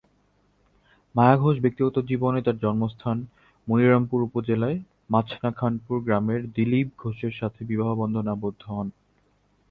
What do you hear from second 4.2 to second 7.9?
উপজেলার মাছনা-খানপুর গ্রামের দিলীপ ঘোষের সাথে বিবাহ